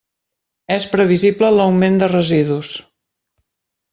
[0.75, 2.75] És previsible l'augment de residus.